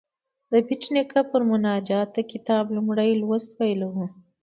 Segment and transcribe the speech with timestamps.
[0.51, 4.05] د بېټ نیکه پر دې مناجات د کتاب لومړی لوست پیلوو.